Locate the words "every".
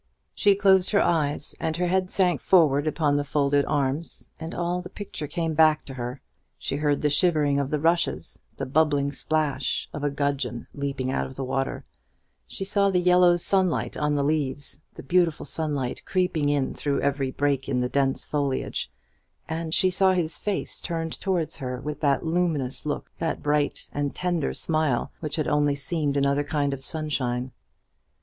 17.01-17.29